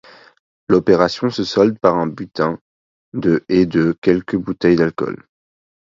[0.67, 2.59] L'opération se solde par un butin
[3.13, 5.27] de et de quelques bouteilles d'alcool.